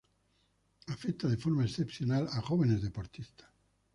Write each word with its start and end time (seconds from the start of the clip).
Afecta 0.93 1.27
de 1.27 1.37
forma 1.43 1.65
especial 1.71 2.23
a 2.37 2.41
jóvenes 2.41 2.81
deportistas. 2.87 3.49